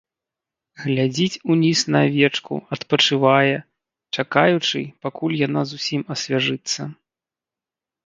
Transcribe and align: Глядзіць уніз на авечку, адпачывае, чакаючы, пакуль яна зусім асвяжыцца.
Глядзіць 0.85 1.41
уніз 1.55 1.79
на 1.97 2.01
авечку, 2.07 2.53
адпачывае, 2.79 3.53
чакаючы, 4.19 4.79
пакуль 5.07 5.41
яна 5.47 5.61
зусім 5.77 6.01
асвяжыцца. 6.17 6.93